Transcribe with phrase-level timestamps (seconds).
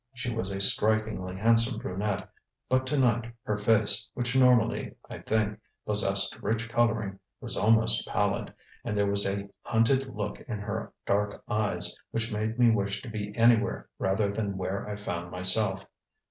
[0.15, 2.27] She was a strikingly handsome brunette,
[2.67, 8.51] but to night her face, which normally, I think, possessed rich colouring, was almost pallid,
[8.83, 13.11] and there was a hunted look in her dark eyes which made me wish to
[13.11, 15.85] be anywhere rather than where I found myself.